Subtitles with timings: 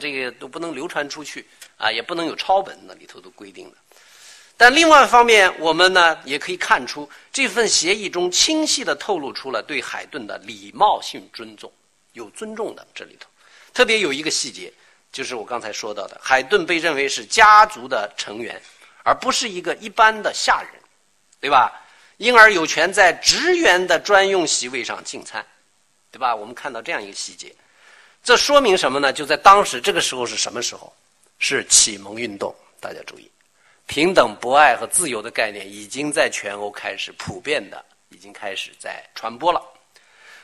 [0.00, 1.46] 这个都不能流传出去
[1.76, 3.76] 啊，也不能有抄本，那里头都规定的。
[4.56, 11.70] 但另外一方面，我们呢也可以看出，这份协议中清晰地透露出了对海顿的礼貌性尊重，
[12.14, 13.28] 有尊重的这里头。
[13.72, 14.72] 特别有一个细节，
[15.12, 18.60] 就是我刚才说到的，海顿被认为是家族的成员，
[19.04, 20.82] 而不是一个一般的下人，
[21.40, 21.72] 对吧？
[22.18, 25.42] 因而有权在职员的专用席位上进餐，
[26.10, 26.36] 对吧？
[26.36, 27.54] 我们看到这样一个细节，
[28.22, 29.12] 这说明什么呢？
[29.12, 30.92] 就在当时这个时候是什么时候？
[31.42, 33.30] 是启蒙运动，大家注意。
[33.86, 39.60] 平等、博爱和自由的概念已经在全欧开始普遍的，已经开始在传播了。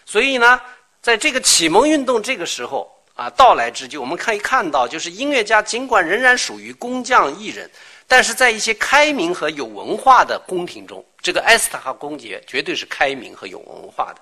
[0.07, 0.59] 所以呢，
[1.03, 7.71] 在这个启蒙运动这个时候啊到来之际，我们可以看到，就是音乐家尽管仍然属于工匠艺人，
[8.09, 14.21] 但是在一些开明和有文化的宫廷中，这个埃斯塔哈公爵绝对是开明和有文化的，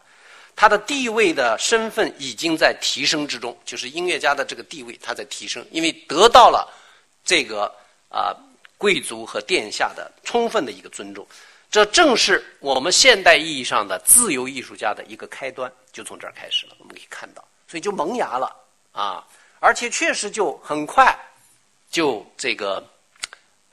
[0.56, 6.72] 他的地位的身份已经在提升之中，就是音乐家的这个地位他在提升，因为得到了
[7.24, 7.72] 这个
[8.08, 8.34] 啊。
[8.76, 11.26] 贵族和殿下的充分的一个尊重，
[11.70, 16.74] 这正是我们现代意义上的自由艺术家的一个开端，就从这儿开始了。
[16.78, 18.54] 我们可以看到，所以就萌芽了
[18.92, 19.24] 啊！
[19.60, 21.16] 而且确实就很快，
[21.90, 22.84] 就这个，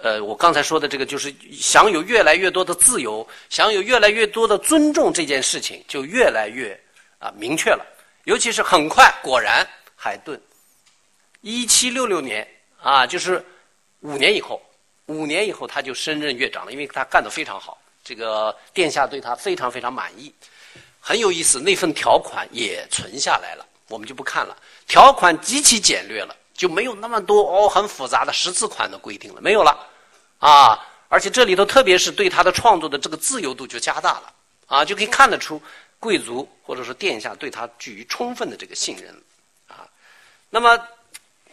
[0.03, 6.77] 呃，我刚才说的这个，就是享有越来越多的自由，享有越来越多的尊重，这件事情就越来越
[7.19, 7.85] 啊明确了。
[8.23, 10.39] 尤其是很快，果然，海顿，
[11.41, 12.47] 一七六六年
[12.81, 13.45] 啊，就是
[14.01, 14.61] 五年以后。
[15.07, 20.33] 五年以后，他就升任乐长了，因为他干得非常好，这个殿下对他非常非常满意。
[20.99, 24.55] 很有意思，那份条款也存下来了，我们就不看了。
[24.87, 29.85] 条款极其简略了，就没有那么多哦很复杂的十字款的规定了，没有了
[30.41, 30.77] 啊！
[31.07, 34.33] 而且这里头特别是对他的创作的这个自由度就加大了
[34.67, 35.61] 啊，就可以看得出
[35.99, 39.13] 贵族或者说殿下对他具于充分的这个信任
[39.67, 39.87] 啊。
[40.49, 40.77] 那么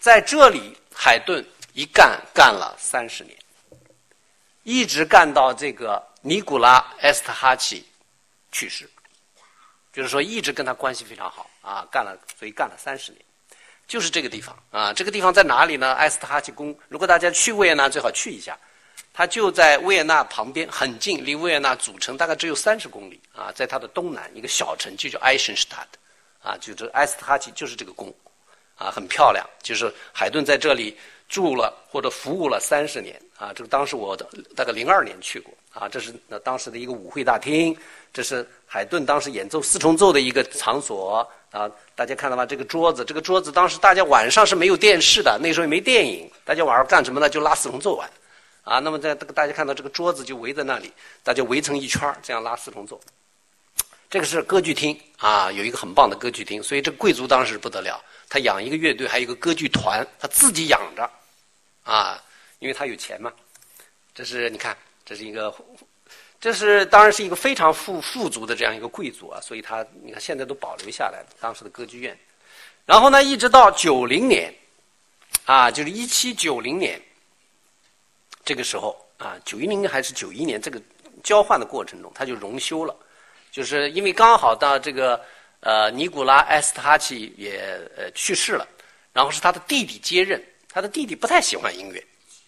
[0.00, 3.36] 在这里，海顿一干干了三十年。
[4.64, 7.86] 一直干到这个尼古拉·埃斯特哈奇
[8.52, 8.89] 去世，
[9.92, 13.24] 就是说一直跟他关系非常好啊，干了所以干了三十年，
[13.86, 15.95] 就是这个地方啊，这个地方在哪里呢？
[15.95, 18.58] 埃斯特哈奇宫，如果大家去维也纳，最好去一下，
[19.13, 28.14] 它就在维也纳旁边，很近，离维也纳主城大概只有三十公里啊，在它的东南一个小城就叫埃森施塔特，啊，就这埃斯特哈奇就是这个宫，
[28.77, 30.97] 啊，很漂亮，就是海顿在这里。
[31.29, 33.53] 住了或者服务了三十年啊！
[33.55, 34.27] 这个当时我的
[34.57, 37.77] 大概零二年去过啊，这是那当时的一个舞会大厅，
[38.14, 41.70] 这是海顿当时演奏四重奏的一个场所啊。
[41.95, 42.47] 大家看到吗？
[42.47, 47.29] 这个桌子，这个桌子当时大家晚上是没有电视的，那时候也没电影，大家晚上干什么呢？
[47.29, 48.11] 就拉四重奏玩。
[48.68, 50.92] 啊那么在这个大家看到这个桌子就围在那里，
[51.23, 53.01] 大家围成一圈这样拉四重奏。
[54.11, 61.11] 这个是歌剧厅啊，有一个很棒的歌剧厅，所以这贵族当时不得了，他养一个乐队，还有一个歌剧团，他自己养着。
[61.84, 62.23] 啊，
[62.58, 63.33] 因为他有钱嘛，
[64.14, 64.77] 这是你看，
[65.07, 65.55] 这是一个，
[66.39, 72.18] 这是当然是一个非常富富足的这样一个贵族啊，所以他你看现在都保留下来了当时的歌剧院，
[72.84, 74.55] 然后呢，一直到九零年，
[75.46, 77.01] 啊，就是一七九零年，
[78.48, 80.81] 这个时候啊，九一零还是九一年这个
[81.23, 82.97] 交换的过程中，他就荣休了，
[83.51, 85.20] 就是因为刚好到这个
[85.61, 88.67] 呃尼古拉埃斯特哈奇也呃去世了，
[89.13, 90.42] 然后是他的弟弟接任。
[90.70, 92.03] 他的弟弟不太喜欢音乐，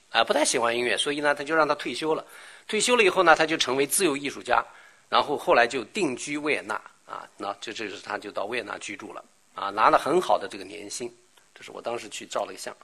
[0.08, 2.24] 啊，不太喜欢音乐，所以呢，他就让他退休了。
[2.66, 4.64] 退休了以后呢，他就成为自由艺术家，
[5.10, 9.22] 然后后来就定居维也纳，啊，那这这是他就到维也纳居住了，
[9.54, 11.14] 啊，拿了很好的这个年薪。
[11.52, 12.74] 这是我当时去照了个相。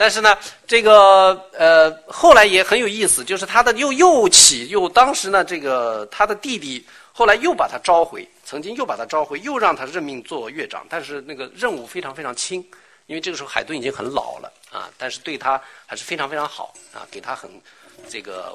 [0.00, 0.34] 但是呢，
[0.66, 12.64] 这个呃，后来也很有意思，就是他的又又起又当时呢，这个他的弟弟后来又把他召回，曾经又把他召回，又让他任命做乐长，但是那个任务非常非常轻。
[13.08, 17.50] 因为这个时候海顿已经很老了啊，但是对他还是非常非常好啊，给他很
[18.08, 18.54] 这个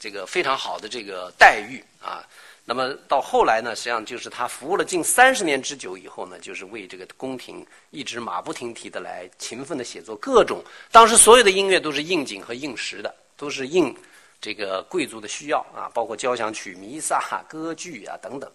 [0.00, 2.24] 这个非常好的这个待遇啊。
[2.64, 10.62] 那么到后来呢，实际上就是他服务了近三十年之久以后呢，就是为这个宫廷一直马不停蹄的来勤奋的写作各种。
[10.90, 13.94] 当时所有的音乐都是应景和应时的，都是应
[14.40, 18.50] 这个贵族的需要啊，包括交响曲、弥撒、歌剧啊等等。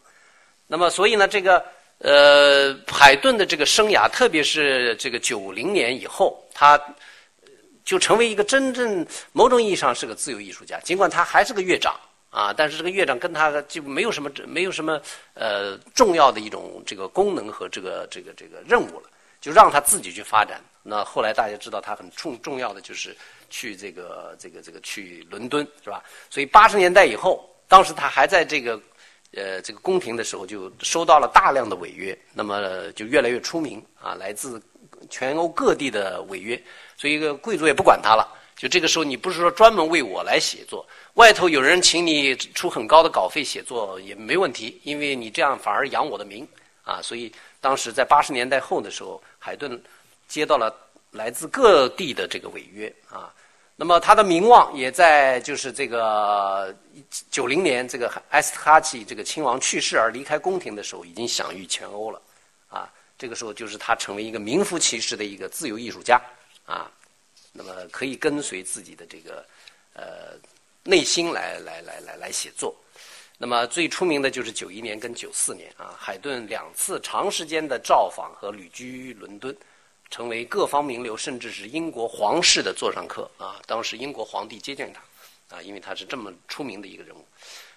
[0.67, 1.63] 那么所以呢，这个。
[2.01, 6.81] 呃，海顿的这个生涯，特别是这个九零年以后，他
[7.83, 10.79] 就成为一个真正某种意义上是个自由艺术家。
[10.79, 15.01] 尽管他还是个乐长啊，但是这个乐长跟他就没有什么没有什么
[15.33, 19.09] 呃重要的一种这个功能和这个这个这个任务了，
[19.41, 20.61] 就让他自己去发展。
[20.83, 23.15] 那后来大家知道他很重重要的就是
[23.49, 26.03] 去这个这个这个去伦敦是吧？
[26.29, 28.79] 所以八十年代以后，当时他还在这个。
[29.31, 34.59] 呃这个宫廷的时候，就收到了大量的违约，那么就越来越出名啊，来自
[35.07, 36.59] 全欧各地的违约，
[36.97, 38.27] 所以一个贵族也不管他了。
[38.59, 46.45] 就这个时候，你不是说专门为我来写作，外头有人请你出很高的稿费写作也没问题，因为你这样反而扬我的名
[46.83, 47.01] 啊。
[47.01, 49.81] 所以当时在八十年代后的时候，海顿
[50.27, 50.75] 接到了
[51.11, 53.33] 来自各地的这个违约啊。
[53.77, 56.75] 那么他的名望也在就是这个
[57.31, 62.21] 九零年，这个埃斯特哈奇这个亲王去世而离开宫廷的时候，已经享誉全欧了，
[62.67, 66.21] 啊，这个时候就是他成为一个名副其实的一个自由艺术家，
[66.65, 66.91] 啊，
[67.51, 69.45] 那么可以跟随自己的这个
[69.93, 70.37] 呃
[70.83, 72.75] 内心来来来来来写作，
[73.37, 79.55] 那么最出名的就是九一年跟九四年啊，海顿两次长时间的造访和旅居伦敦。
[80.11, 83.61] 成为各方名流，甚至是英国皇室的座上客啊！
[83.67, 87.23] 当时英国皇帝接见他，啊，因为他是这么出名的一个人物。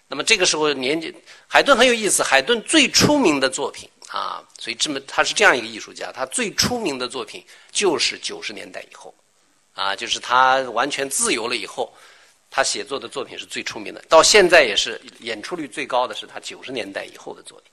[0.09, 1.15] 那么这个时候，年纪
[1.47, 2.23] 海顿很有意思。
[2.23, 9.15] 海顿最出名的作品啊，所以这么他是这样一个艺术家，他最出名的作品就是九十年代以后，
[9.75, 11.93] 啊，就是他完全自由了以后，
[12.51, 14.03] 他写作的作品是最出名的。
[14.09, 17.71] 到现在也是演出率最高的是他九十年代以后的作品。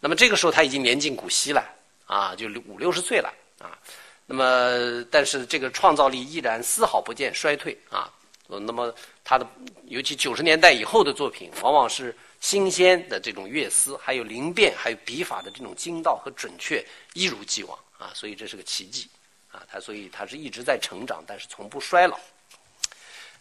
[0.00, 1.64] 那么这个时候他已经年近古稀了，
[2.06, 3.32] 啊，就五六十岁了。
[3.58, 3.78] 啊，
[4.26, 8.12] 那么但是这个创造力依然丝毫不见衰退啊。
[8.46, 9.46] 那么他的
[9.86, 18.10] 尤其九十年代以后的作品，往往是新鲜的这种乐思，还有灵变，还有笔法的这种精到和准确，一如既往啊。
[18.12, 19.08] 所以这是个奇迹
[19.54, 19.62] 啊。
[19.70, 22.18] 他所以他是一直在成长，但是从不衰老。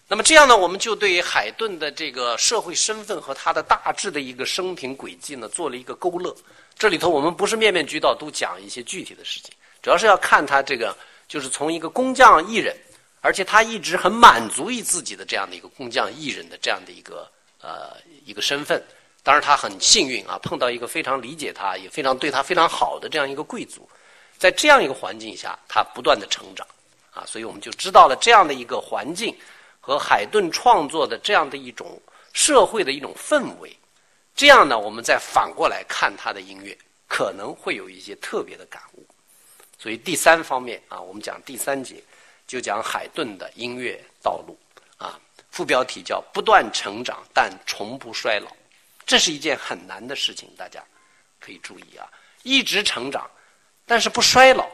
[0.07, 6.35] 那么这样呢，我们就对于海顿的这个社会身份和他的大致的一个生平轨迹呢，做了一个勾勒。
[6.77, 9.51] 这里头我们不是面面俱到，都讲一些具体的事情。
[9.81, 10.95] 主要是要看他这个，
[11.27, 12.75] 就是从一个工匠艺人，
[13.21, 17.29] 而且他一直很满足于自己的这样的一个工匠艺人的这样的一个
[17.61, 17.95] 呃
[18.25, 18.83] 一个身份。
[19.23, 23.89] 当然，他很幸运啊，碰到一个非常理解他，也非常对他非常好的这样一个贵族。
[24.43, 26.67] 在这样一个环境下，他不断的成长
[27.13, 29.33] 啊，所以我们就知道了这样的一个环境
[29.79, 31.97] 和海顿创作的这样的一种
[32.33, 33.73] 社会的一种氛围。
[34.35, 39.07] 这样呢，我们再反过来看他的音乐，可能会有一些特别的感悟。
[39.79, 42.03] 所以第三方面啊，我们讲第三节，
[42.45, 44.59] 就讲海顿的音乐道路
[44.97, 45.17] 啊。
[45.51, 48.51] 副标题叫“不断成长，但从不衰老”，
[49.07, 50.83] 这是一件很难的事情，大家
[51.39, 52.11] 可以注意啊。
[52.41, 53.25] 一直成长，
[53.85, 54.67] 但是不衰老，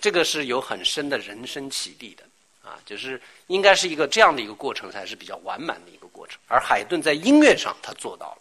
[0.00, 2.24] 这个是有很深的人生启迪的
[2.62, 2.78] 啊。
[2.84, 6.38] 就是应该是一个这样的一个过程，才是比较完满的一个过程。
[6.48, 8.38] 而海顿在音乐上他做到了。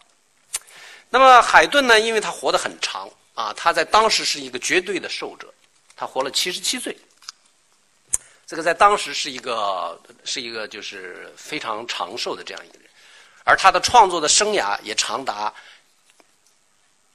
[1.10, 5.54] 那么海顿呢，因为他活得很长啊，他在当时是一个绝对的寿者。
[5.94, 6.98] 他活了七十七岁，
[8.48, 12.90] 这个在当时是一个是一个就是非常长寿的这样一个人，
[13.44, 15.54] 而他的创作的生涯也长达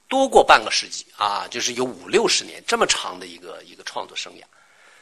[0.07, 4.43] 多过半个世纪啊，就是有五六十年这么长的一个一个创作生涯，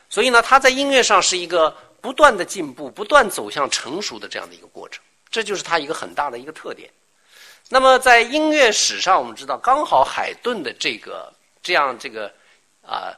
[0.09, 6.89] 所以呢，他在音乐上是一个不断的进步、不断走向成熟的这样的一个过程，这就是他一个很大的一个特点。
[7.69, 12.33] 那么在音乐史上，我们知道，刚好海顿的这个这样这个
[12.81, 13.13] 啊。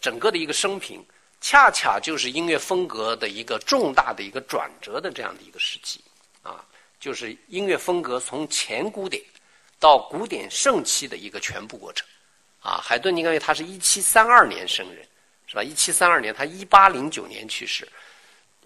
[0.00, 1.04] 整个的一个生平，
[1.38, 6.02] 恰恰就是音乐风格的一个重大的一个转折的这样的一个时期，
[6.42, 6.64] 啊，
[6.98, 9.22] 就是音乐风格从前古典
[9.82, 12.06] 到古典盛期的一个全部过程，
[12.60, 15.04] 啊，海顿，你看，他是一七三二年生人，
[15.48, 15.62] 是吧？
[15.64, 17.88] 一七三二年，他一八零九年去世，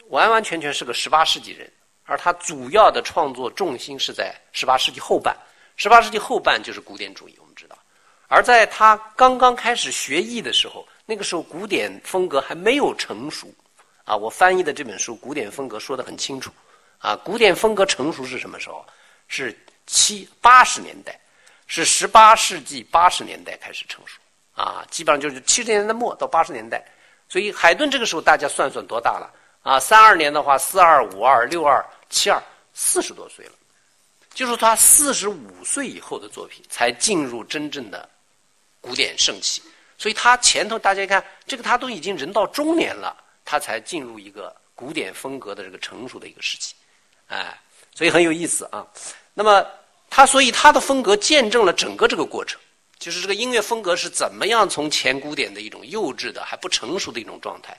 [0.09, 1.73] 完完全全是个十八世纪人，
[2.05, 5.35] 而他主要的创作重心是在十八世纪后半，
[5.76, 7.79] 十八世纪后半就是古典主义，我们知道，
[8.29, 10.87] 而在他刚刚开始学艺的时候。
[11.09, 13.47] 那个时候古典风格还没有成熟，
[14.05, 16.50] 啊，我翻译的这本书古典风格说的很清楚，
[16.99, 18.85] 啊，古典风格成熟是什么时候？
[19.29, 21.19] 是七八十年代，
[21.66, 24.21] 是十八世纪八十年代开始成熟，
[24.55, 26.85] 啊，基本上就是七十年代末到八十年代，
[27.28, 29.33] 所以海顿这个时候大家算算多大了？
[29.62, 33.52] 啊，三二年的话，四二五二六二七二，四十多岁了，
[34.33, 38.09] 就是他四十五岁以后的作品才进入真正的
[38.81, 39.62] 古典盛期。
[39.99, 46.75] 所以他前头大家看，这个他都已经人到中年了，他才进入一个古典风格的这个成熟的一个时期，
[47.28, 47.59] 哎，
[47.95, 48.87] 所以很有意思啊。
[49.38, 49.66] 那么
[50.09, 52.59] 他所以他的风格见证了整个这个过程，
[52.99, 57.76] 就是这个音乐风格是怎么样从前古典的一种幼稚的还不成熟的一种状态，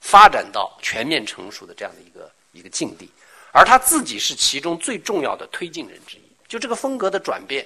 [0.00, 3.08] 发展到全面成熟的这样的一个一个境地，
[3.52, 6.22] 而他自己是其中最重要的推进人之一。
[6.48, 7.64] 就这个风格的转变，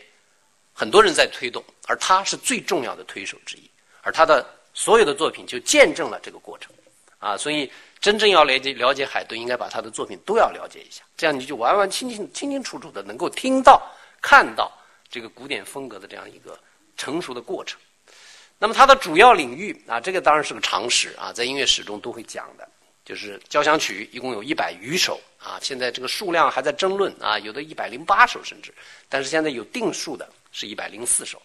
[0.75, 3.62] 很多人在推动，而他是最重要的推手之一。
[4.03, 6.71] 而他的所有的作品就见证了这个过程，
[7.19, 7.73] 啊，所以
[8.03, 13.81] 真正要了解了解海顿，应该把他的作品都要了解一下，这样你就完完清清清清楚楚的能够听到、
[14.21, 14.71] 看到
[15.09, 16.59] 这个古典风格的这样一个
[16.97, 17.79] 成熟的过程。
[18.59, 22.69] 那么它的主要领域啊，这个当然是个常识啊，在音乐史中都会讲的，
[23.05, 28.75] 就是交响曲一共有一百余首啊，现在这个数量还在争论啊，有的一百零八首甚至，
[29.09, 31.41] 但是现在有定数的是一百零四首。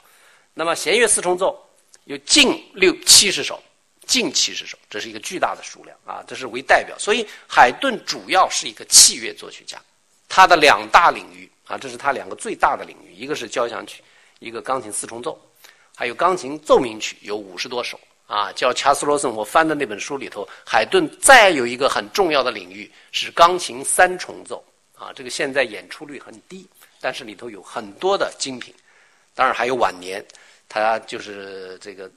[0.56, 1.56] 那么弦乐四重奏
[2.06, 3.62] 有近六七十首，
[4.08, 6.98] 近七十首，这是一个巨大的数量啊，这是为代表。
[6.98, 9.80] 所以海顿主要是一个器乐作曲家，
[10.28, 11.48] 他的两大领域。
[11.68, 14.02] 啊，这是他两个最大的领域，一个是交响曲，
[14.40, 15.38] 一个钢琴四重奏，
[15.94, 18.50] 还有钢琴奏鸣曲有五十多首啊。
[18.54, 24.64] 叫查斯罗森，我翻的那本书里头，海顿再有一个很重要的领域是钢琴三重奏
[24.98, 25.12] 啊。
[25.14, 26.66] 这个现在演出率很低，
[27.02, 28.74] 但是里头有很多的精品。
[29.36, 30.26] 当然还有晚年，
[30.70, 32.10] 他就是这个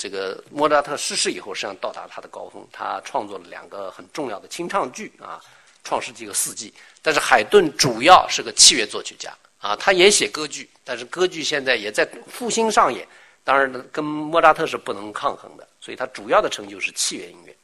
[0.00, 5.38] 这个莫扎特逝世以后，实际上到达他的高峰，他创作了两个很重要的清唱剧啊。
[5.82, 13.08] 创世纪和四季，但是海顿主要是个器乐作曲家啊，他也写歌剧，但是歌剧现在也在复兴上演，
[13.42, 17.56] 当然跟莫扎特是不能抗衡的，所以他主要的成就是器乐音乐。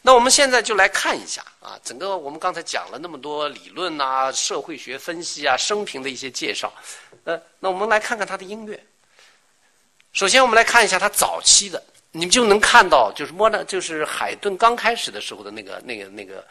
[0.00, 6.72] 那我们现在就来看一下啊，整个我们刚才讲了那么多理论啊、社会学分析啊、生平的一些介绍，
[7.24, 8.80] 呃，那我们来看看他的音乐。
[10.14, 16.42] 首先，我们来看一下他早期的，你们就能看到，就是莫扎，就是海顿刚开始的时候的那个、那个、那个。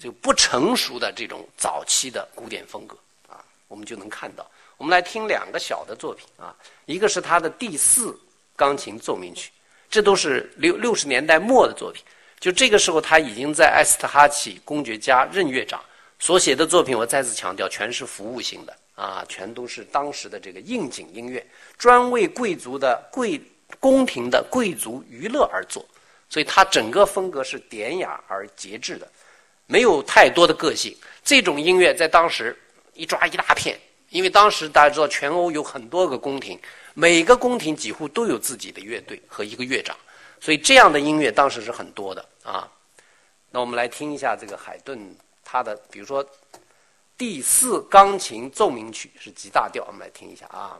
[0.00, 2.96] 就不成熟的这种早期的古典风格
[3.28, 4.50] 啊，我们就能看到。
[4.78, 6.52] 我们来听两个小的作品啊，
[6.86, 8.18] 一个是他的第四
[8.56, 9.52] 钢琴奏鸣曲，
[9.90, 12.02] 这都是六六十年代末的作品。
[12.40, 15.80] 就这个时候，他已经在埃斯特哈奇公爵家任乐长
[16.18, 21.44] 所写的作品，我再次强调，全是服务性的啊，全都是当时的这个应景音乐，
[21.76, 23.40] 专为贵族的贵
[23.80, 25.84] 宫廷的贵族娱乐而作，
[26.28, 29.10] 所以它整个风格是典雅而节制的。
[29.66, 32.56] 没有太多的个性，这种音乐在当时
[32.94, 33.76] 一抓一大片，
[34.10, 36.56] 因为当时大家知道全欧有很多个宫廷，
[36.94, 39.96] 每个宫廷几乎都有自己的乐队和一个乐长，
[40.40, 42.70] 所以这样的音乐当时是很多的啊。
[43.50, 46.24] 那我们来听一下这个海顿他的，比如说
[47.24, 50.76] 第四钢琴奏鸣曲是 G 大调，我们来听一下啊。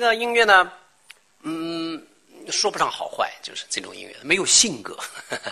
[0.00, 0.72] 这个音乐呢，
[1.42, 2.02] 嗯，
[2.48, 4.98] 说不上好坏，就是这种音乐没有性格，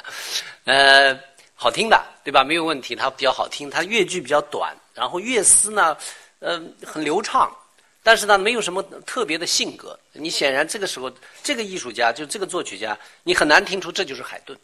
[0.64, 1.14] 呃，
[1.54, 2.42] 好听的，对吧？
[2.42, 5.94] 没有问题，它比较好听，它乐句比较短，然后乐思呢，
[6.38, 7.54] 呃，很流畅，
[8.02, 10.00] 但是呢，没有什么特别的性格。
[10.14, 11.12] 你显然这个时候，
[11.42, 14.58] 这个艺术家就这个作曲家，你很难听出这就是海顿，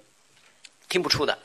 [0.89, 1.39] 听不出的。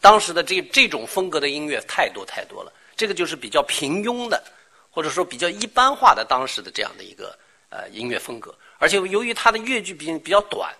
[0.00, 4.42] 当时的这这种风格的音乐太多太多了，这个就是比较平庸的，
[4.90, 7.38] 或者说比较一般化的当时的这样的一个。
[7.70, 10.74] 呃，音乐风格，而且由于它的乐句比比较短，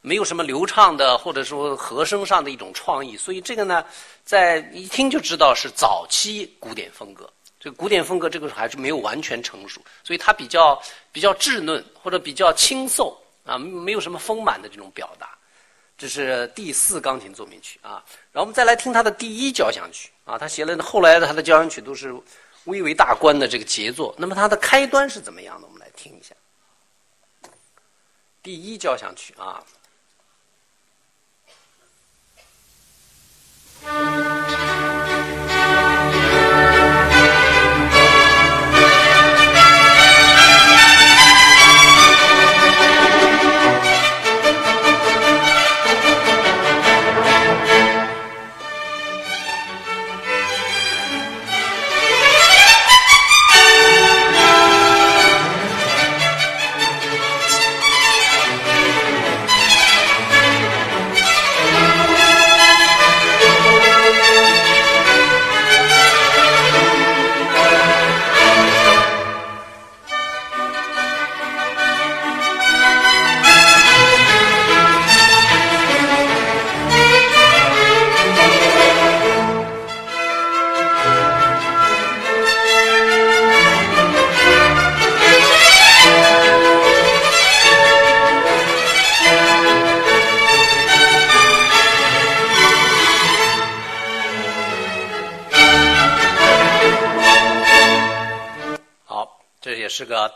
[0.00, 3.84] 没有什么流畅的或者说和声上的一种创意，所以这个呢，
[4.24, 7.30] 在一听就知道是早期古典风格。
[7.60, 10.82] 这个古典风格这个还是没有完全成熟，所以它比较
[11.12, 15.38] 比较稚嫩或者比较轻瘦啊，没有什么丰满的这种表达。
[15.96, 22.12] 这是第四钢琴奏鸣曲啊，然后我们再来听他的第一交响曲啊，他写了后来的他的交响曲都是
[22.64, 24.12] 微为大观的这个杰作。
[24.18, 25.68] 那么它的开端是怎么样的？
[26.02, 26.34] 听一下，
[28.42, 29.64] 第一交响曲啊。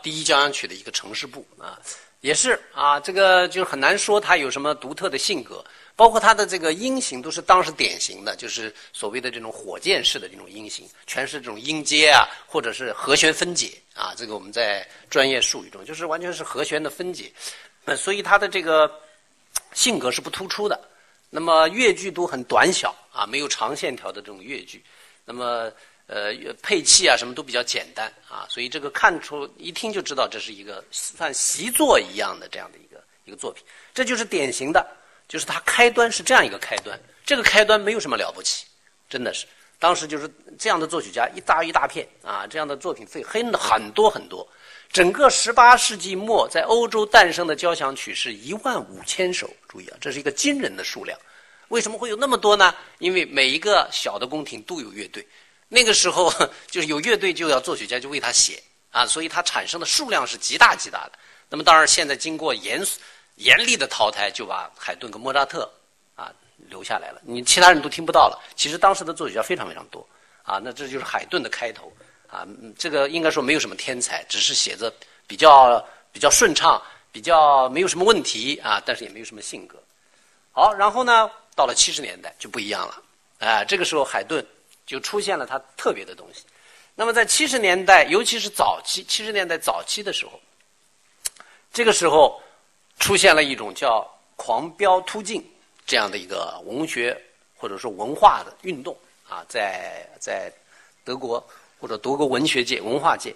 [0.07, 1.77] 第一交响曲的一个城市部啊，
[2.21, 5.61] 也是啊，这个就很难说它有什么独特的性格。
[5.97, 14.13] 包括它的这个音型都是当时典型的，就是所谓的这种火箭式的这种音型，全是这种音阶啊，或者是和弦分解啊。
[14.15, 17.29] 这个我们在专业术语中就是完全是和弦的分解，
[17.97, 18.89] 所以它的这个
[19.73, 20.79] 性格是不突出的。
[21.29, 24.81] 那么乐句都很短小啊，没有长线条的这种乐句。
[25.25, 25.69] 那么
[26.07, 33.63] 呃，配器啊什么都比较简单啊，所以这个看出一听就知道这是一个像习作一样的这样的一个一个作品。
[33.93, 34.85] 这就是典型的。
[35.27, 38.65] 就是它开端是这样一个开端，这个开端没有什么了不起，
[39.09, 39.45] 真的是。
[39.77, 44.47] 当时就是这样的作曲家一大一大片啊，这样的作品非很很多很多。
[44.89, 51.19] 整个十八世纪末在欧洲诞生的交响曲是一万五千首，注意啊，这是一个惊人的数量。
[51.67, 52.73] 为什么会有那么多呢？
[52.99, 55.27] 因为每一个小的宫廷都有乐队，
[55.69, 56.31] 那个时候
[56.69, 61.11] 就是有乐队就要作曲家就为他写啊，所以它产生的数量是极大极大的。
[61.49, 62.81] 那么当然现在经过严
[63.35, 65.69] 严厉的淘汰，就把海顿跟莫扎特
[66.15, 66.33] 啊
[66.69, 67.21] 留下来了。
[67.23, 68.41] 你其他人都听不到了。
[68.55, 70.07] 其实当时的作曲家非常非常多
[70.43, 71.91] 啊，那这就是海顿的开头
[72.27, 72.47] 啊。
[72.77, 74.91] 这个应该说没有什么天才，只是写着
[75.27, 76.81] 比较比较顺畅，
[77.11, 79.77] 比较没有什么问题啊，但是也没有什么性格。
[80.51, 83.03] 好，然后呢，到了七十年代就不一样了，
[83.39, 84.43] 哎，这个时候海顿
[84.87, 86.43] 就出现了他特别的东西。
[86.95, 90.41] 那么在七十年代，尤其是早期七十年代早期的时候，
[91.71, 92.41] 这个时候。
[92.99, 94.03] 出现了一种叫
[94.35, 95.47] “狂飙突进”
[95.85, 97.15] 这样的一个文学
[97.55, 98.97] 或者说文化的运动
[99.29, 100.51] 啊，在在
[101.05, 101.39] 德国
[101.79, 103.31] 或者德国文学界、文化界。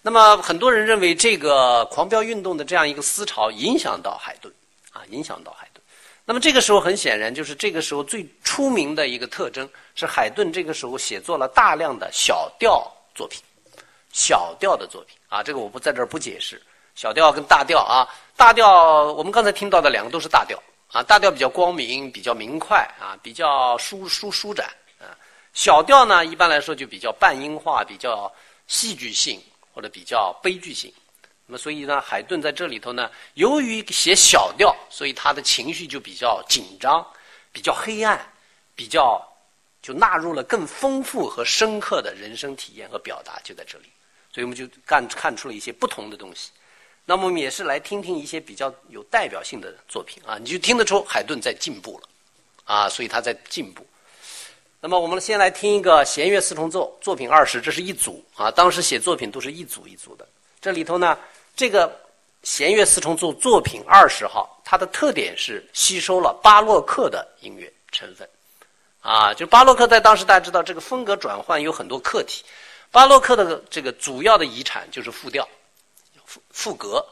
[0.00, 4.54] 那么很多人认为，这个狂飙运动的这样一个思潮影响到海顿
[4.92, 5.79] 啊，影响到海顿。
[6.24, 13.42] 那么这个时候很显然，就是这个时候最出名的一个特征是海顿这个时候写作了大量的小调作品，
[14.12, 16.60] 小调的作品啊，这个我不在这儿不解释。
[16.94, 20.60] 小调跟大调啊，大调我们刚才听到的两个都是大调
[20.92, 24.68] 啊，大调比较光明，比较明快啊，比较舒舒舒展
[25.00, 25.16] 啊。
[25.54, 28.30] 小调呢，一般来说就比较半音化，比较
[28.66, 30.92] 戏剧性或者比较悲剧性。
[31.50, 37.04] 那么所以呢，海顿在这里头呢，由于写小调，所以他的情绪就比较紧张，
[37.50, 38.24] 比较黑暗，
[38.76, 39.20] 比较
[39.82, 43.86] 就纳入了更丰富和深刻的人生体验和表达就在这里。
[44.32, 46.52] 所以我们就看看出了一些不同的东西。
[47.04, 52.08] 那么我们也是来听听一些比较有代表性的作品啊，你就听得出海顿在进步了，
[52.62, 53.84] 啊，所以他在进步。
[54.80, 60.24] 那么我们先来听一个弦乐四重奏作品二十，这是一组啊，当时写作品都是一组一组的。
[60.62, 61.18] 这里头呢，
[61.60, 61.94] 这个
[62.42, 68.26] 弦乐四重奏作品二十号，它的特点是吸收了巴洛克的音乐成分，
[69.02, 72.42] 啊，就巴洛克在当时大家知道这个风格转换有很多课题，
[72.90, 75.46] 巴洛克的这个主要的遗产就是复调。
[76.24, 77.04] 副副格，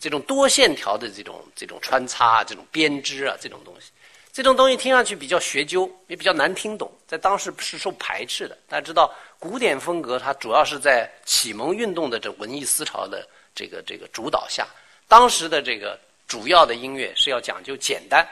[0.00, 3.92] 这种多线条的这种这种穿插、这种编织啊，这种东西，
[4.32, 8.58] 这种东西听上去比较学究，也比较难听懂，在当时是受排斥的。
[8.68, 14.66] 大家知道，古典风格它主要是在启蒙运动的这文艺思潮的这个这个主导下，
[15.08, 18.26] 当时的这个主要的音乐是要讲究简单，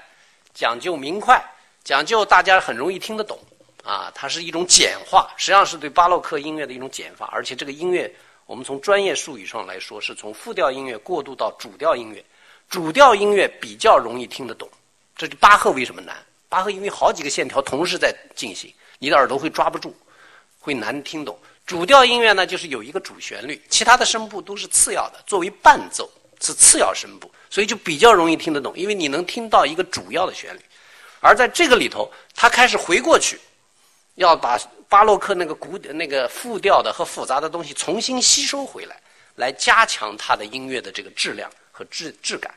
[0.54, 1.42] 讲究明快，
[1.84, 3.38] 讲究大家很容易听得懂
[3.84, 8.12] 啊，它是一种简化，实际上是对巴洛克音乐的一种简化，而且这个音乐。
[8.46, 12.24] 我们从专业术语上来说，是从复调音乐过渡到主调音乐。
[12.68, 14.68] 主调音乐比较容易听得懂，
[15.14, 16.16] 这就巴赫为什么难？
[16.48, 19.94] 巴赫因为好几个线条同时在进行，你的耳朵会抓不住，
[20.58, 21.38] 会难听懂。
[21.70, 30.60] 主调音乐呢，就是有一个主旋律，其他的声部都是次要的，作为伴奏是次要声部，所以就比较容易听得懂，因为你能听到一个主要的旋律。
[31.20, 33.38] 而在这个里头，他开始回过去，
[34.16, 34.58] 要把。
[34.88, 39.00] 巴洛克那个古、那个复调的和复杂的东西重新吸收回来，
[39.36, 42.52] 来加强他的音乐的这个质量和质质感。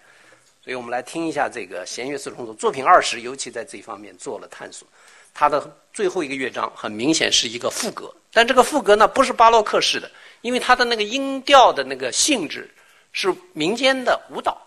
[0.64, 4.88] 所以我们来听一下这个弦乐四重奏作品二十，尤其在这方面做了探索。
[5.32, 5.62] 它的
[5.94, 10.10] 最后一个乐章很明显是一个副歌，但这个副歌呢不是巴洛克式的，
[10.42, 12.68] 因为它的那个音调的那个性质
[13.12, 14.60] 是民间的舞蹈，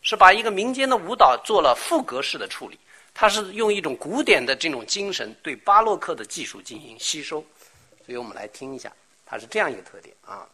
[0.00, 2.78] 是把一个民间的舞蹈做了副歌式的处理。
[3.12, 7.44] 它是用一种古典的这种精神对巴洛克的技术进行吸收，
[8.04, 8.90] 所以我们来听一下，
[9.26, 10.48] 它是这样一个特点啊。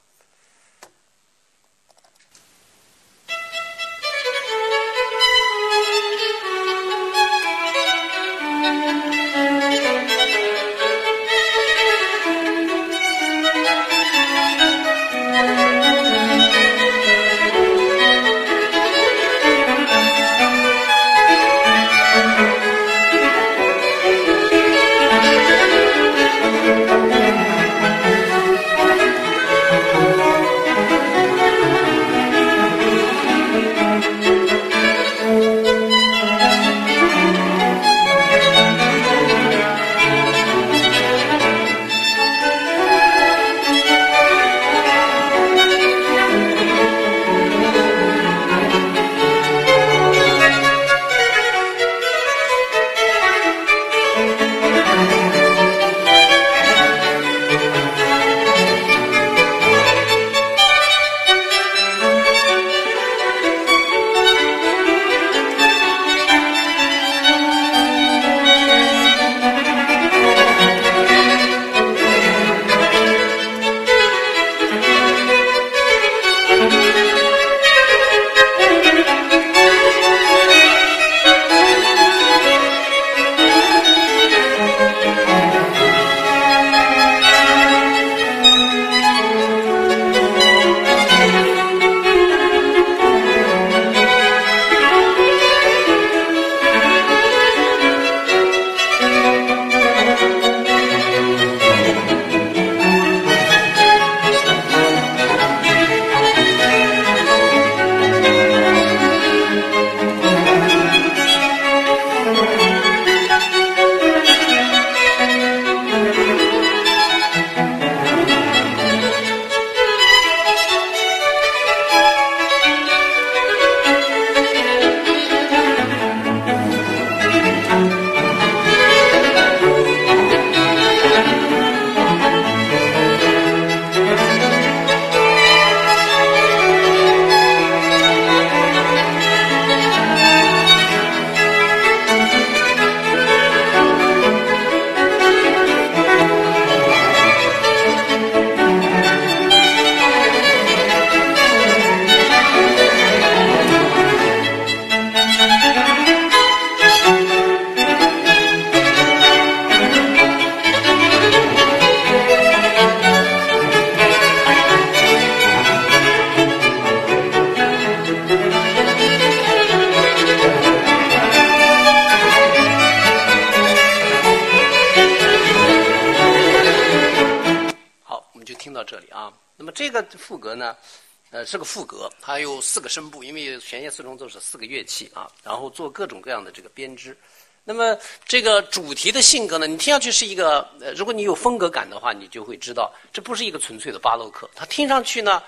[181.51, 187.17] 是个赋格，它有四个声部，因为弦乐四重奏是四个乐器啊，然后做各种各样的这个编织。
[187.65, 194.49] 那么这个主题的性格呢，你听上去是一个，呃，如果你有风格感的话，你就会知道这不是一个纯粹的巴洛克。
[194.55, 195.43] 它听上去呢，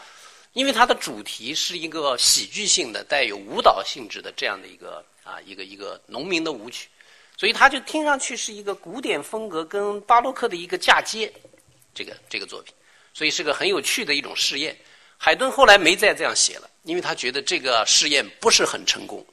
[0.54, 6.88] 因为它的主题是一个喜剧性的、带有舞蹈性质的这样的一个啊一个一个农民的舞曲，
[7.36, 11.32] 所以它就听上去是一个古典风格跟巴洛克的一个嫁接，
[11.94, 12.74] 这个这个作品，
[13.14, 14.76] 所以是个很有趣的一种试验。
[15.24, 19.24] 海顿后来没再这样写了，因为他觉得这个试验不是很成功，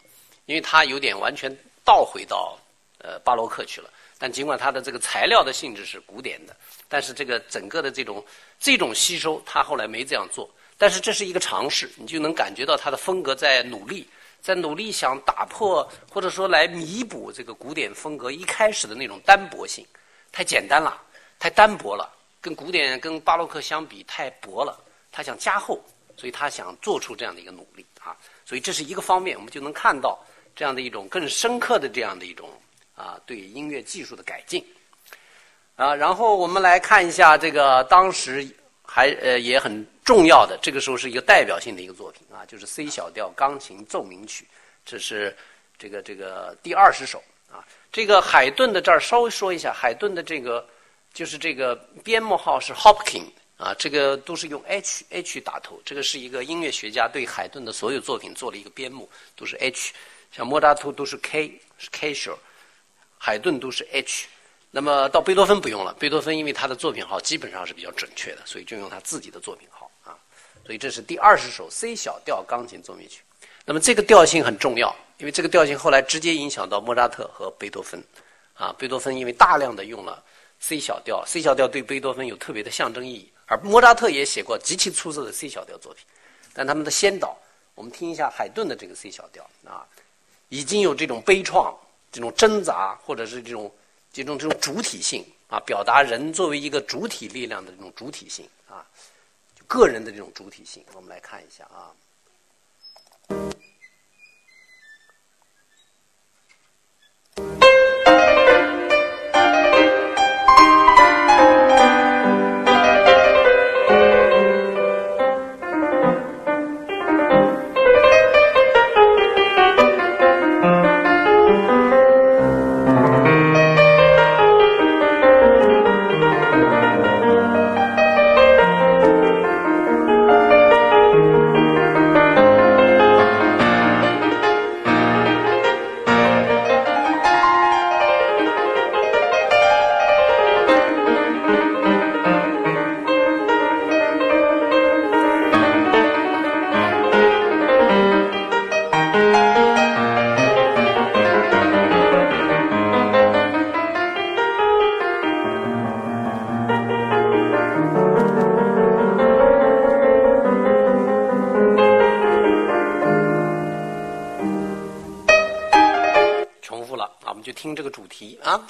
[0.45, 1.51] 因为他有点完全
[1.83, 2.55] 倒回到。
[2.99, 6.55] 呃，巴洛克去了，但尽管他的这个材料的性质是古典的，
[6.87, 8.23] 但是这个整个的这种
[8.59, 10.47] 这种吸收，他后来没这样做。
[10.77, 14.07] 但是这是一个尝试，你就能感觉到他的风格在努力，
[14.41, 19.83] 在努力想打破或者说来弥补这个古典风格一开始的那种单薄性，
[20.31, 21.01] 太简单了，
[21.39, 22.07] 太单薄了，
[22.39, 24.77] 跟古典跟巴洛克相比太薄了，
[25.19, 25.83] 他想加厚，
[26.15, 28.15] 所以他想做出这样的一个努力啊。
[28.45, 30.17] 所以这是一个方面，我们就能看到
[30.55, 32.49] 这样的一种更深刻的这样的一种。
[32.95, 34.61] 啊，对音乐技术的改进，
[35.77, 38.45] 啊，然后我们来看一下这个当时
[38.83, 44.45] 还呃也很重要的，这个时候是一个代表性的一个作品啊，就是 C 小调钢琴奏鸣曲，
[44.83, 45.33] 这是
[45.77, 47.63] 这个这个第二十首啊。
[47.89, 50.67] 这个海顿的这儿稍微说一下，海顿的这个
[51.13, 53.23] 就是这个编目号是 Hopkin
[53.59, 59.91] 啊，这个都是用 H H 打头，这个是一个音乐学家对海顿的所有作品做了一个编目，都是 H，
[60.31, 62.39] 像莫扎特都是 K 是 K 小。
[63.21, 64.27] 海顿都是 H，
[64.71, 65.93] 那么到贝多芬不用了。
[65.99, 70.15] 贝多芬因为他的作品号基本上是比较准确的，所以就用他自己的作品号啊。
[70.65, 73.19] 所以这是第二十首 C 小调钢琴奏鸣曲。
[73.65, 78.01] 那么这个调性很重要，因为这个调性后来直接影响到莫扎特和贝多芬
[78.53, 78.73] 啊。
[78.79, 80.23] 贝多芬因为大量的用了
[80.61, 86.05] C 小调，C 小调对贝多芬有特别的象征意义，而莫扎特也写过极其出色的 C 小调作品。
[86.53, 87.37] 但他们的先导，
[87.75, 89.85] 我们听一下海顿的这个 C 小调啊，
[90.47, 91.75] 已经有这种悲怆。
[92.11, 93.71] 这种挣扎，或者是这种
[94.11, 98.83] 这种这种主体性啊，表达人作为一个主体力量的这种主体性啊，
[99.55, 101.93] 就个人的这种主体性，我们来看一下啊。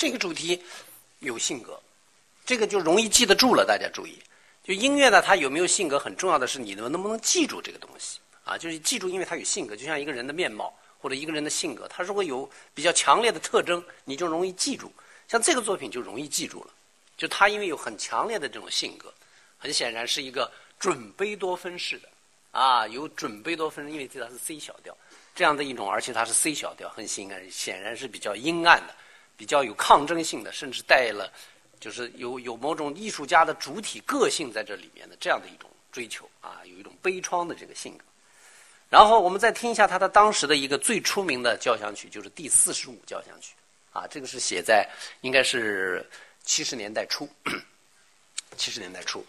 [0.09, 0.59] 这个主题
[1.19, 1.79] 有性格，
[2.43, 3.63] 这个就容易记得住了。
[3.63, 4.17] 大家注意，
[4.63, 8.57] 就音乐呢，它有没有性格很重要的是你能能不能记住这个东西啊？
[8.57, 14.91] 就是记住，因为它有性格，就像一个人的面貌或者一个人的性格，它如果有比较强烈的特征，你就容易记住。
[15.27, 16.73] 像这个作品就容易记住了，
[17.15, 19.13] 就它因为有很强烈的这种性格，
[19.59, 22.09] 很显然是一个准贝多芬式的
[22.49, 24.97] 啊，有准贝多芬，因为它是 C 小调
[25.35, 28.95] 这样的一种，而且它是 C 小调，很显然显然是比较阴暗的。
[29.39, 31.31] 比较有抗争性的，甚至带了，
[31.79, 38.03] 就是有有某种艺术家的主体个性在这里面的这样的一种追求啊，有一种悲怆的这个性格。
[38.89, 43.53] 然后我们再听一下他的当时的一个最出名的交响曲，就是第四十五交响曲
[43.93, 44.85] 啊，这个是写在
[45.21, 46.05] 应该是
[46.43, 47.25] 七十年代初，
[48.57, 49.25] 七十年代初。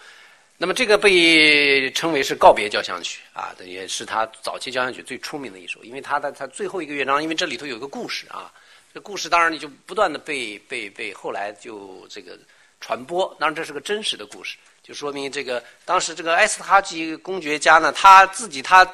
[0.59, 8.53] 那么这个被称为是告别交响曲啊，也是他早期交响曲最出名的一首，因为他的他最后一个乐章，因为这里头有一个故事啊。
[8.93, 12.37] 这故事当然你就不断的被被被后来就这个
[12.81, 18.85] 传播，当然这是个真实的故事，就说明这个当时这个埃斯塔基公爵家呢，他自己他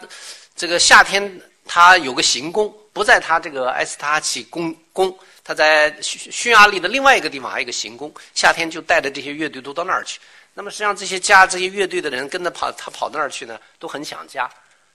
[0.54, 10.20] 这个夏天他有个行宫，不在他这个埃斯塔奇宫宫，他在匈匈牙利的另外一个地方还有一个行宫，夏天就带着这些乐队都到那儿去。
[10.52, 14.50] 那么实际上这些家这些乐队的人跟着跑，他跑到那儿去呢，都很想家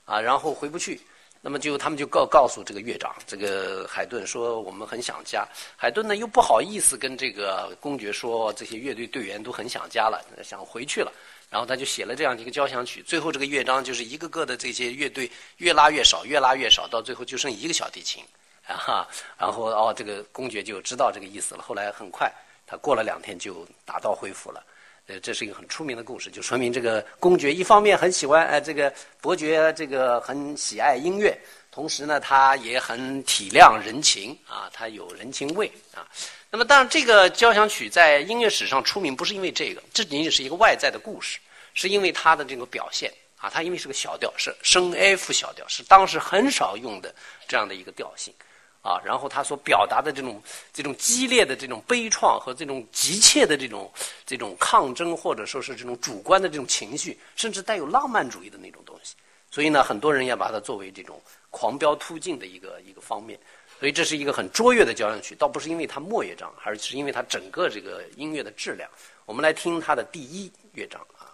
[0.05, 1.01] 啊，然后回不去。
[1.43, 5.43] 那么就他们就告告诉这个乐长，这个海顿说我们很想家。
[5.75, 11.11] 海顿呢又不好意思跟这个公爵说这些乐队队员都很想家了，想回去了。
[11.49, 13.01] 然后他就写了这样一个交响曲。
[13.01, 18.23] 最后这个乐章就是一个个的这些乐队越拉越少，越拉越少，到最后就剩一个小提琴，
[18.67, 21.63] 啊哈，然后哦，这个公爵就知道这个意思了。
[21.63, 22.31] 后来很快，
[22.67, 24.63] 他过了两天就打道回府了。
[25.11, 31.37] 呃，这是一个很出名的故事，就说明这个公爵一方面很喜欢，呃，这个伯爵这个很喜爱音乐，
[31.69, 36.07] 同时呢，他也很体谅人情啊，他有人情味啊。
[36.49, 41.39] 那么，当然，这个交响曲在音乐史上出名，不是因为这个，这仅仅是一个外在的故事，
[41.73, 47.13] 是因为它的这个表现啊，它因为是个小调，是升 F 小调，是当时很少用的
[47.49, 48.33] 这样的一个调性。
[48.81, 50.41] 啊，然后他所表达的这种
[50.73, 53.91] 这种激烈的这种悲怆和这种急切的这种
[54.25, 59.15] 这种抗争，或者说是这种主观的这种情绪，甚至带有浪漫主义的那种东西，
[59.51, 63.39] 所以呢，很多人要把它作为这种狂飙突进的一个一个方面。
[63.79, 68.87] 所以这是一个很卓越的交响曲，倒不是因为它末乐章，而是因为它整个这个音乐的质量。
[69.25, 71.33] 我们来听它的第一乐章啊。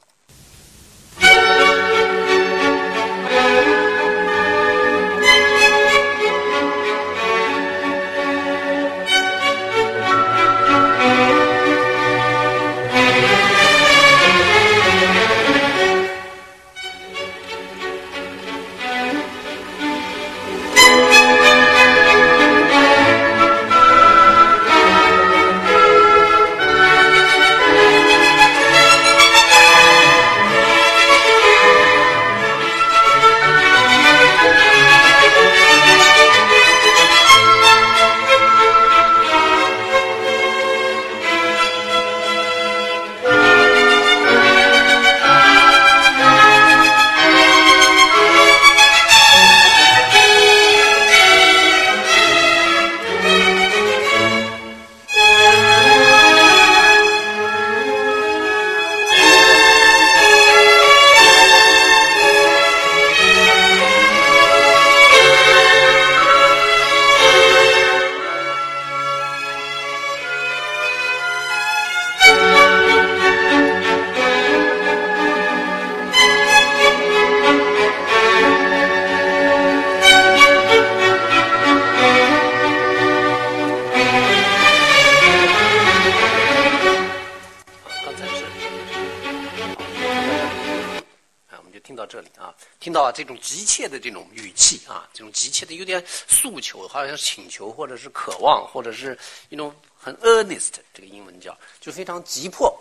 [93.87, 99.17] 的这种语气啊，这种急切的有点诉求，好像是请求，或者是渴望，或者是
[99.49, 102.75] 一种很 earnest，这个英文叫就非常急迫，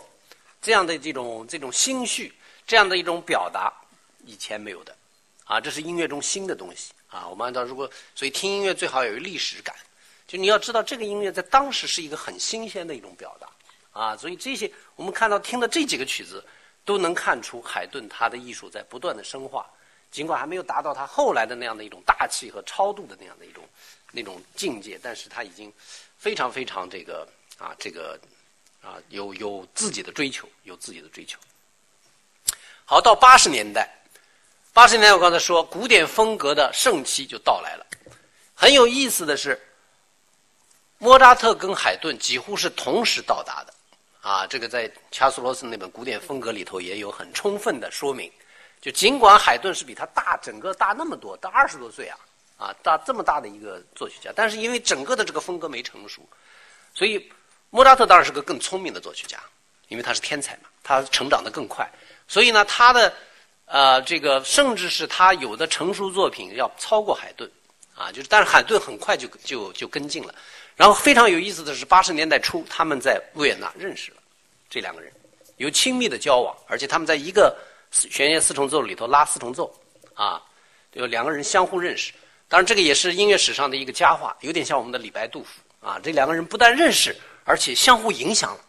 [0.60, 2.32] 这样的这种这种心绪，
[2.66, 3.72] 这样的一种表达，
[4.24, 4.96] 以前没有的，
[5.44, 7.28] 啊，这是音乐中新的东西啊。
[7.28, 9.74] 我们按照如果所以听音乐最好有历史感，
[10.26, 13.48] 就你要知道这个音乐在当时是一个很新鲜的一种表达
[14.00, 14.16] 啊。
[14.16, 16.44] 所以这些我们看到听的这几个曲子，
[16.84, 19.66] 都能看出海顿他的艺术在不断的深化。
[20.10, 23.62] 尽管还没有达到他后来的那样的一种大气和超度的那样的一种
[24.12, 25.72] 那种境界，但是他已经
[26.16, 28.18] 非常非常这个啊这个
[28.82, 31.38] 啊有有自己的追求，有自己的追求。
[32.84, 33.92] 好，到八十年代，
[34.72, 37.86] 八十年代我刚才说古典风格的盛期就到来了。
[38.54, 39.60] 很有意思的是，
[40.96, 43.74] 莫扎特跟海顿几乎是同时到达的
[44.22, 48.32] 啊，这个在恰斯罗斯那本古典风格里头也有很充分的说明。
[48.86, 52.16] 就尽管海顿是比他大整个大那么多，大二十多岁啊，
[52.56, 56.22] 啊大这么大的一个作曲家，但是因为整个的这个风格没成熟，
[56.94, 57.28] 所以
[57.70, 59.40] 莫扎特当然是个更聪明的作曲家，
[59.88, 61.84] 因为他是天才嘛，他成长的更快，
[62.28, 63.12] 所以呢他的
[63.64, 67.50] 呃这个甚至是他有的成熟作品要超过海顿，
[67.92, 70.34] 啊就是但是海顿很快就就就跟进了，
[70.76, 74.18] 然后非常有意思的是八十年代初他们在维也纳认识了，
[74.70, 75.12] 这两个人
[75.56, 77.52] 有亲密的交往，而且他们在一个。
[77.90, 79.74] 弦乐四重奏里头拉四重奏，
[80.14, 80.42] 啊，
[80.92, 82.12] 就两个人相互认识。
[82.48, 85.48] 当然，这个也是音乐史上的一个佳话，有点像我们的李白、杜甫
[85.80, 85.98] 啊。
[86.02, 88.60] 这两个人不但认识，而且相互影响了，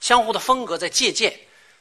[0.00, 1.32] 相互的风格在借鉴。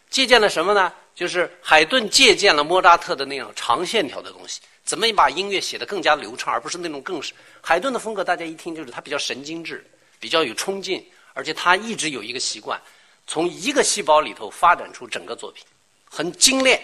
[0.10, 0.94] 借鉴了什么呢？
[1.14, 8.24] 就是海顿借鉴了莫扎特的那种长线条的东西，怎么把音乐写得更加流畅，而不是那种更是海顿的风格。
[8.24, 9.86] 大家一听就是他比较神经质，
[10.20, 12.82] 比较有冲劲，而且他一直有一个习惯，
[13.28, 15.66] 从一个细胞里头发展出整个作品。
[16.14, 16.80] 很精炼，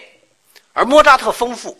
[0.72, 1.78] 而莫扎特丰富，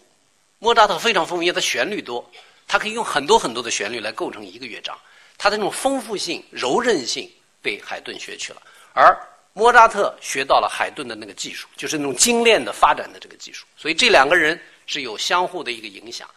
[0.58, 2.30] 莫扎特非常丰富，因为他旋律多，
[2.66, 4.96] 他可以用很多很多的旋律来构成一个乐章。
[5.38, 7.30] 他的那种丰富性、柔韧性
[7.62, 8.60] 被海顿学去了，
[8.92, 9.18] 而
[9.54, 13.64] 莫扎特学到了海顿的那个技术，就是那种精炼的发展的这个技术。
[13.78, 16.28] 所以这两个人是有相互的一个影响。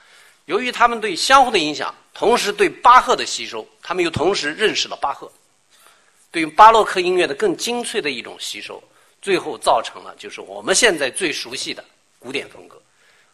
[0.45, 5.30] 由于他们对相互的影响，同时对巴赫的吸收，他们又同时认识了巴赫，
[6.32, 8.82] 对于巴洛克音乐的更精粹的一种吸收。
[9.22, 11.84] 最后造成了就是我们现在最熟悉的
[12.18, 12.82] 古典风格。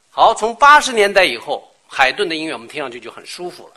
[0.10, 3.74] 好，从八十年代以后，海顿的音乐我们听上去就很舒服了。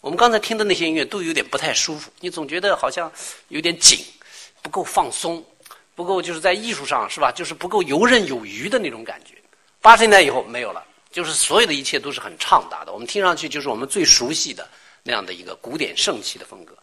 [0.00, 3.10] 我们刚才听的那些音乐都有点不太舒服，你总觉得好像
[3.48, 4.04] 有点紧，
[4.62, 5.44] 不够放松，
[5.94, 7.30] 不够就是在艺术上是吧？
[7.30, 9.34] 就是不够游刃有余的那种感觉。
[9.80, 12.92] 八十年代以后没有了，就是所有的一切都是很畅达的。
[12.92, 14.68] 我们听上去就是我们最熟悉的
[15.02, 16.76] 那样的一个古典盛气的风格，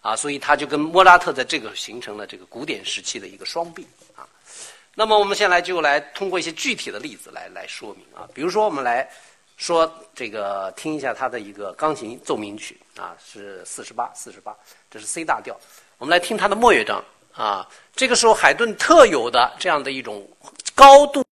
[0.00, 3.86] 啊，所以他就跟莫扎特在这个形成了这个古典时期的一个双璧。
[4.98, 9.08] 那么我们先来就来通过一些具体的例子来来说明啊，比如说我们来。
[9.58, 14.56] 说这个，听一下他的一个钢琴奏鸣曲啊，是四十八，四十八，
[14.88, 15.58] 这是 C 大调。
[15.98, 17.02] 我们来听它的末乐章
[17.34, 20.24] 啊，这个时候海顿特有的这样的一种
[20.76, 21.24] 高度。